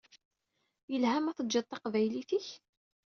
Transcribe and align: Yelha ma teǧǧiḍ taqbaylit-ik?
Yelha 0.91 1.19
ma 1.21 1.37
teǧǧiḍ 1.37 1.65
taqbaylit-ik? 1.67 2.47